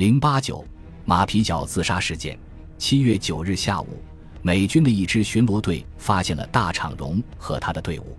[0.00, 0.64] 零八九
[1.04, 2.38] 马皮角自杀事件。
[2.78, 4.02] 七月九日下午，
[4.40, 8.16] 美军的一支巡逻队发现了大场荣和他的队伍。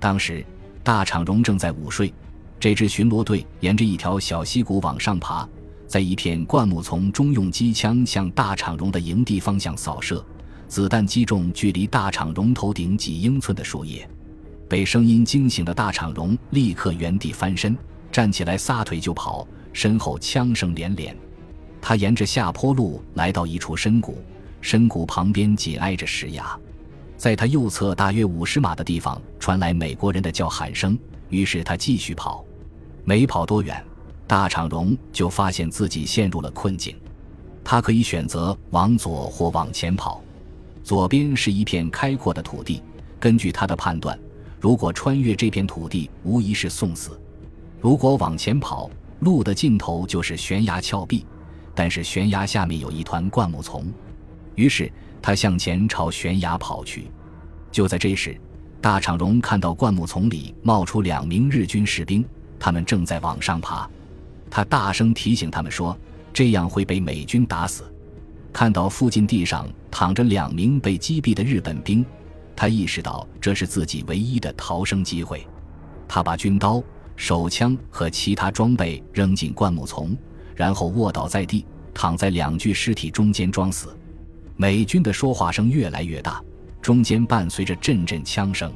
[0.00, 0.44] 当时，
[0.82, 2.12] 大场荣正在午睡。
[2.58, 5.48] 这支巡逻队沿着一条小溪谷往上爬，
[5.86, 10.26] 在一片灌木丛中用机枪向大场荣的营地方向扫射，
[10.66, 14.10] 子弹击中距离大场荣头顶几英寸的树叶。
[14.68, 17.78] 被声音惊醒的大场荣立刻原地翻身，
[18.10, 21.16] 站起来撒腿就跑，身后枪声连连。
[21.80, 24.16] 他沿着下坡路来到一处深谷，
[24.60, 26.56] 深谷旁边紧挨着石崖，
[27.16, 30.96] 在他右侧大约五十码的地方传来美国人的叫喊声，
[31.28, 32.44] 于是他继续跑。
[33.04, 33.84] 没跑多远，
[34.28, 36.96] 大场荣就发现自己陷入了困境。
[37.64, 40.22] 他可以选择往左或往前跑。
[40.84, 42.82] 左边是一片开阔的土地，
[43.18, 44.18] 根据他的判断，
[44.60, 47.10] 如果穿越这片土地，无疑是送死；
[47.80, 48.88] 如果往前跑，
[49.22, 51.24] 路的尽头就是悬崖峭壁，
[51.76, 53.86] 但是悬崖下面有一团灌木丛。
[54.56, 54.92] 于是
[55.22, 57.08] 他向前朝悬崖跑去。
[57.70, 58.36] 就在这时，
[58.80, 62.24] 大场荣看到灌木丛里冒出两名日军士兵。
[62.58, 63.88] 他们正在往上爬，
[64.50, 65.96] 他大声提醒他们说
[66.32, 67.84] ：“这样会被美军打死。”
[68.52, 72.04] 看到附近地上躺着两名被击毙的日本兵，
[72.54, 75.46] 他意识到这是自己唯一的逃生机会。
[76.06, 76.82] 他把军刀、
[77.22, 80.12] 手枪和其他装备扔进灌木丛，
[80.56, 83.96] 然后卧倒在地，躺在两具尸体中间装死。
[84.56, 86.42] 美军的说话声越来越大，
[86.80, 88.72] 中间伴随着阵阵枪声。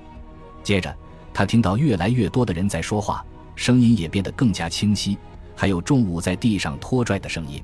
[0.62, 0.97] 接着，
[1.34, 3.27] 他听到越来越多的人在说话。
[3.56, 5.19] 声音也变得更加清晰，
[5.56, 7.61] 还有重物在地上拖拽的声音。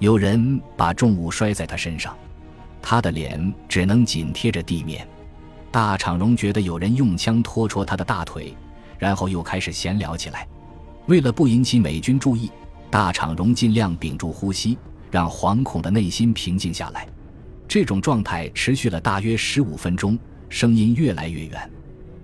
[0.00, 2.14] 有人把重物摔在他身上，
[2.82, 5.08] 他的脸只能紧贴着地面。
[5.70, 8.54] 大场荣觉得有人用枪拖戳他的大腿，
[9.00, 10.46] 然后又开始闲聊起来。
[11.06, 12.48] 为了不引起美军注意，
[12.88, 14.78] 大场荣尽量屏住呼吸，
[15.10, 17.08] 让惶恐的内心平静下来。
[17.66, 20.16] 这种状态持续了大约十五分钟，
[20.48, 21.70] 声音越来越远。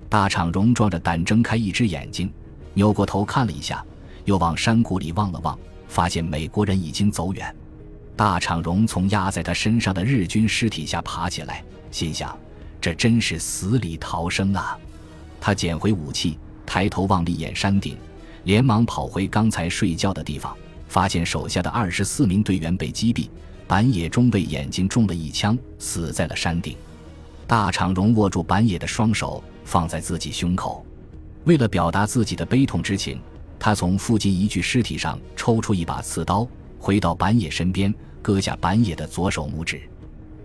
[0.08, 2.32] 大场荣壮着胆睁开一只眼睛。
[2.74, 3.84] 扭过头看了一下，
[4.26, 5.58] 又往山谷里望了望，
[5.88, 7.56] 发现美国人已经走远。
[8.14, 12.38] 大场荣从压在他身上的日军尸体下爬起来，心想：
[12.80, 14.78] 这真是死里逃生啊！
[15.40, 16.38] 他捡回武器，
[16.76, 17.96] 抬头望了一眼山顶，
[18.44, 20.54] 连忙跑回刚才睡觉的地方，
[20.88, 23.30] 发现手下的二十四名队员被击毙，
[23.66, 26.76] 板野中尉眼睛中了一枪，死在了山顶。
[27.46, 30.84] 大场荣握住板野的双手，放在自己胸口。
[31.44, 33.18] 为了表达自己的悲痛之情，
[33.58, 36.46] 他从附近一具尸体上抽出一把刺刀，
[36.78, 39.80] 回到板野身边，割下板野的左手拇指。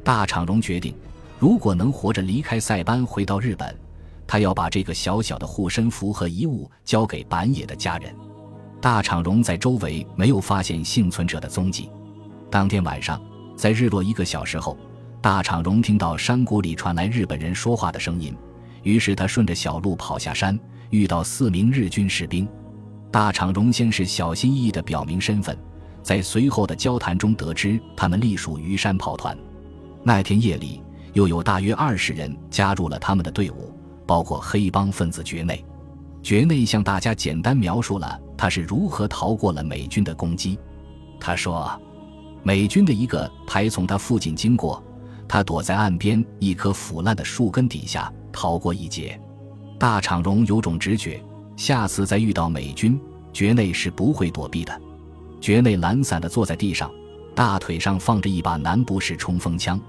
[0.02, 0.96] 大场荣决定，
[1.40, 3.76] 如果能活着离开塞班回到日本，
[4.32, 8.16] 他要把这个小小的护身符和遗物交给板野的家人。
[8.80, 11.90] 大场荣在周围没有发现幸存者的踪迹。
[12.50, 13.22] 当天晚上，
[13.58, 14.78] 在日落一个小时后，
[15.20, 18.34] 大场荣听到山谷里传来日本人说话的声音，
[18.84, 20.58] 于是他顺着小路跑下山。
[20.92, 22.48] 遇到四名日军士兵，
[23.12, 25.58] 大场荣先是小心翼翼地表明身份，
[26.02, 29.38] 在随后的交谈中得知他们隶属于山炮团。
[30.06, 30.82] 那天夜里，
[31.12, 33.74] 又有大约二十人加入了他们的队伍，
[34.12, 35.64] 包括黑帮分子觉内。
[36.22, 40.60] 觉内向大家简单描述了他是如何逃过了美军的攻击。
[41.18, 41.72] 他说，
[42.44, 44.84] 美军的一个排从他附近经过，
[45.30, 49.18] 他躲在岸边一棵腐烂的树根底下逃过一劫。
[49.80, 51.24] 大场荣有种直觉，
[51.56, 53.00] 下次再遇到美军，
[53.32, 54.82] 觉内是不会躲避的。
[55.40, 56.92] 觉内懒散地坐在地上，
[57.34, 59.80] 大腿上放着一把南部式冲锋枪。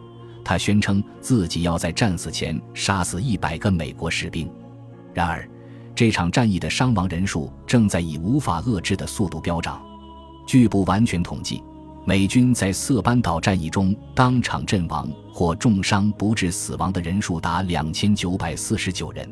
[0.45, 4.51] 他宣称自己要在战死前杀死一百个美国士兵。
[5.15, 5.49] 然而，
[5.95, 9.83] 这场战役的伤亡人数正在以无法遏制的速度飙涨。
[10.47, 11.63] 据不完全统计，
[12.05, 19.29] 美军在色班岛战役中当场阵亡或重伤不治死亡的人数达两千九百四十九人。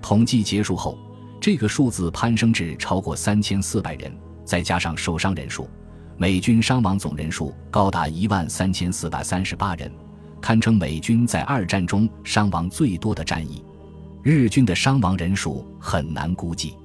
[0.00, 0.96] 统计结束后，
[1.40, 4.12] 这个数字攀升至超过三千四百人，
[4.44, 5.68] 再加上受伤人数，
[6.16, 9.90] 美军伤亡总人数高达一万三千四百三十八人，
[10.46, 13.64] 堪称美军在二战中伤亡最多的战役。
[14.22, 16.76] 日军的伤亡人数很难估计，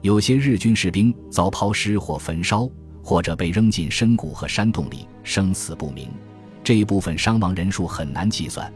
[0.00, 2.70] 有些日军士兵遭抛尸或焚烧，
[3.02, 6.08] 或者被扔进深谷和山洞里，生死不明。
[6.62, 8.72] 这一部分伤亡人数很难计算。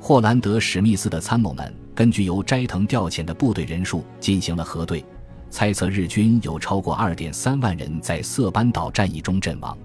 [0.00, 1.70] 霍兰德·史密斯的参谋们。
[1.94, 5.04] 根据由斋藤调遣的部队人数进行了核对，
[5.50, 9.76] 猜测日军有超过二点三万人在色班岛战役中阵亡。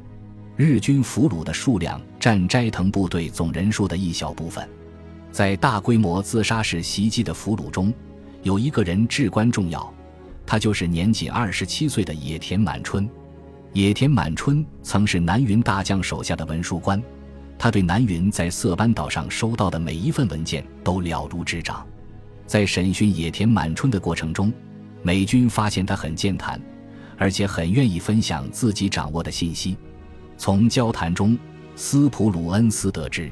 [0.55, 4.67] 日军俘虏的数量占斋藤部队总人数的一小部分。
[5.31, 7.93] 在大规模自杀式袭击的俘虏中，
[8.43, 9.91] 有一个人至关重要，
[10.45, 13.09] 他就是年仅二十七岁的野田满春。
[13.73, 17.01] 野田满春曾是南云大将手下的文书官，
[17.57, 21.87] 他对南云在色班岛上收到的每一份文件都了如指掌。
[22.45, 24.51] 在审讯野田满春的过程中，
[25.01, 26.61] 美军发现他很健谈，
[27.17, 29.77] 而且很愿意分享自己掌握的信息。
[30.41, 31.37] 从交谈中，
[31.75, 33.31] 斯普鲁恩斯得知，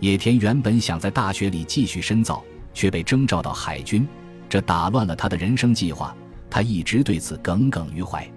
[0.00, 2.44] 野田原本想在大学里继续深造，
[2.74, 4.06] 却被征召到海军，
[4.46, 6.14] 这打乱了他的人生计划。
[6.50, 8.30] 他一直对此耿耿于怀。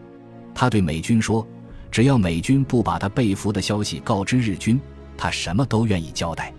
[0.56, 1.45] 他对美军说
[1.92, 4.80] ：“只要美军不把他被俘的消息告知日军，
[5.18, 6.53] 他什么都愿意交代。”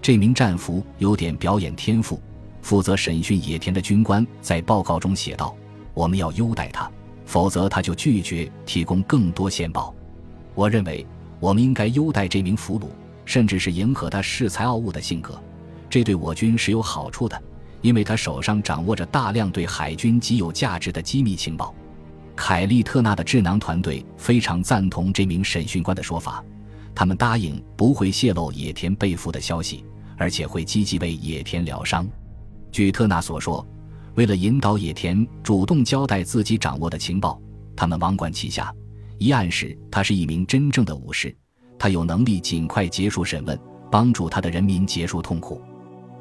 [0.00, 2.18] 这名战俘有点表演天赋。
[2.62, 5.54] 负责审讯野田的军官在报告中写道
[5.92, 6.90] ：“我们要优待他，
[7.26, 9.94] 否则他就拒绝提供更多线报。
[10.56, 11.06] 我认为
[11.38, 12.86] 我们应该优待这名俘虏，
[13.24, 15.40] 甚至是迎合他恃才傲物的性格，
[15.88, 17.40] 这对我军是有好处的，
[17.82, 21.72] 因为他手上掌握着大量对海军极有价值的机密情报。”
[22.34, 26.44] 凯利特纳的智囊团队非常赞同这名审讯官的说法，
[26.94, 29.84] 他们答应不会泄露野田被俘的消息，
[30.18, 32.06] 而且会积极为野田疗伤。
[32.70, 33.66] 据特纳所说，
[34.16, 37.40] 为了引导野田主动交代自己掌握的情报，
[37.74, 38.70] 他们网管旗下
[39.18, 41.34] 一暗示他是一名真正的武士，
[41.78, 43.58] 他有能力尽快结束审问，
[43.90, 45.60] 帮助他的人民结束痛苦；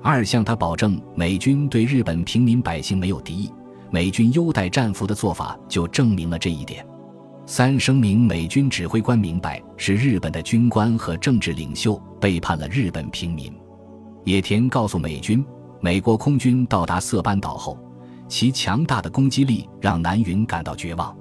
[0.01, 3.51] 二向他保证美军对日本平民百姓没有敌意，
[3.91, 6.85] 美军优待战俘的做法就证明了这一点；
[7.45, 13.53] 三声明美军指挥官明白是日本的军官和政治领袖背叛了日本平民。
[14.23, 15.45] 野田告诉美军。
[15.81, 17.77] 美国空军到达色班岛后，
[18.27, 21.15] 其强大的攻击力让南云感到绝望。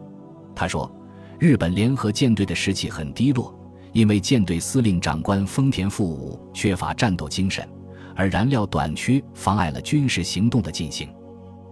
[0.54, 0.90] 他说
[1.38, 3.54] ：“日本联合舰队的士气很低落，
[3.92, 7.68] 因为舰队司令长官丰田富武缺乏战斗精神，
[8.14, 11.08] 而燃料短缺妨碍了军事行动的进行。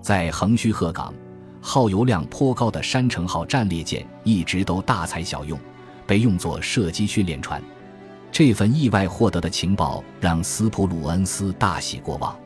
[0.01, 1.15] 在横须贺港，
[1.61, 5.59] 耗油量颇高的山城号战列舰一直都大材小用，
[6.07, 7.63] 被用作射击训练船。
[8.33, 12.37] 这份意外获得的情报让斯普鲁恩斯大喜过望。”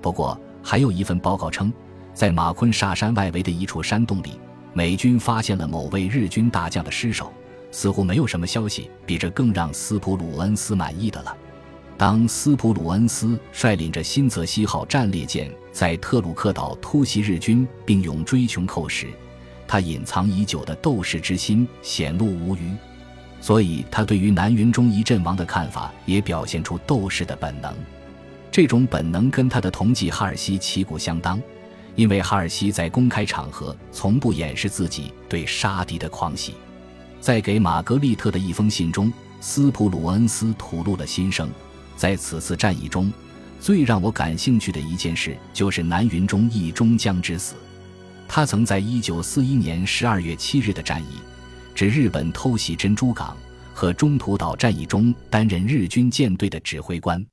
[0.00, 1.72] 不过，还有一份报告称，
[2.14, 4.38] 在马昆沙山外围的一处山洞里，
[4.72, 7.32] 美军发现了某位日军大将的尸首。
[7.74, 11.34] 似乎没有什么消息比这更让斯普鲁恩斯满意的了。
[11.96, 19.06] 当斯普鲁恩斯率领着新泽西号战列舰在特鲁克岛突袭日军并勇追穷寇时，
[19.66, 22.70] 他隐藏已久的斗士之心显露无余，
[23.40, 27.74] 所以他对于南云忠一阵亡的看法也表现出斗士的本能。
[28.50, 31.40] 这种本能跟他的同级哈尔西旗鼓相当，
[31.94, 36.54] 因为哈尔西在公开场合从不掩饰自己对杀敌的狂喜。
[37.20, 41.48] 在给玛格丽特的一封信中，斯普鲁恩斯吐露了心声：
[41.96, 43.12] 在此次战役中，
[43.60, 47.54] 最让我感兴趣的一件事就是南云忠义中将之死。
[48.26, 51.18] 他曾在1941年12月7日的战役，
[51.74, 53.36] 指日本偷袭珍珠港
[53.74, 57.24] 和中途岛战役中担任日军舰队的指挥官。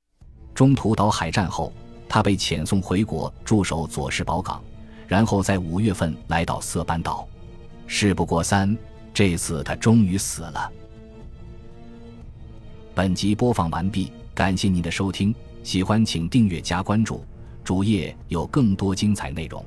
[0.54, 1.72] 中途岛海战后，
[2.10, 4.60] 他被遣送回国驻守佐世保港，
[5.06, 7.24] 然后在五月份来到色班岛。
[7.86, 8.76] 事不过三，
[9.14, 10.72] 这次他终于死了。
[12.96, 17.24] 本集播放完毕，感谢您的收听，喜欢请订阅加关注，
[17.62, 19.64] 主页有更多精彩内容。